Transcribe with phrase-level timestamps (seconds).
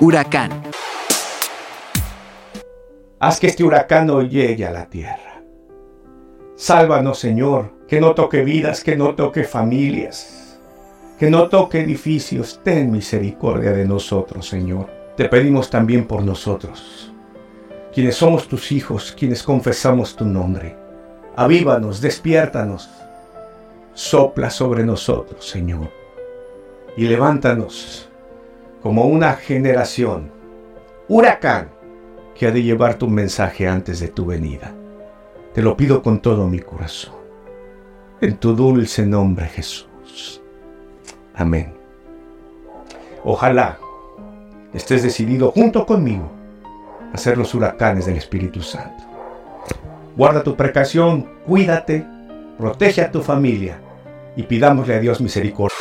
[0.00, 0.50] Huracán.
[3.20, 5.42] Haz que este huracán no llegue a la tierra.
[6.56, 10.58] Sálvanos, Señor, que no toque vidas, que no toque familias,
[11.18, 12.60] que no toque edificios.
[12.64, 14.90] Ten misericordia de nosotros, Señor.
[15.16, 17.12] Te pedimos también por nosotros,
[17.92, 20.76] quienes somos tus hijos, quienes confesamos tu nombre.
[21.36, 22.90] Avívanos, despiértanos,
[23.92, 25.90] sopla sobre nosotros, Señor,
[26.96, 28.08] y levántanos
[28.84, 30.30] como una generación,
[31.08, 31.70] huracán,
[32.34, 34.74] que ha de llevar tu mensaje antes de tu venida.
[35.54, 37.14] Te lo pido con todo mi corazón.
[38.20, 40.42] En tu dulce nombre, Jesús.
[41.34, 41.72] Amén.
[43.24, 43.78] Ojalá
[44.74, 46.30] estés decidido junto conmigo
[47.10, 49.02] a ser los huracanes del Espíritu Santo.
[50.14, 52.06] Guarda tu precaución, cuídate,
[52.58, 53.78] protege a tu familia
[54.36, 55.74] y pidámosle a Dios misericordia.